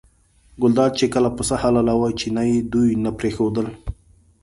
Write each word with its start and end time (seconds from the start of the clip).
ګلداد 0.61 0.91
چې 0.99 1.05
کله 1.13 1.29
پسه 1.37 1.55
حلالاوه 1.63 2.09
چیني 2.19 2.51
دوی 2.71 2.91
نه 3.03 3.11
پرېښودل. 3.19 3.67